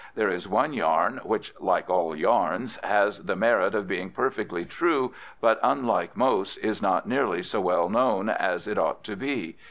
There 0.15 0.31
is 0.31 0.47
one 0.49 0.73
yarn 0.73 1.19
which, 1.23 1.53
like 1.59 1.87
all 1.87 2.15
yarns, 2.15 2.77
has 2.83 3.23
the 3.23 3.35
merit 3.35 3.75
of 3.75 3.87
being 3.87 4.09
perfectly 4.09 4.65
true, 4.65 5.13
but, 5.39 5.59
unlike 5.61 6.17
most, 6.17 6.57
is 6.57 6.81
not 6.81 7.07
nearly 7.07 7.43
so 7.43 7.61
well 7.61 7.87
known 7.87 8.27
as 8.27 8.65
it 8.67 8.79
ought 8.79 9.03
to 9.03 9.15
be. 9.15 9.57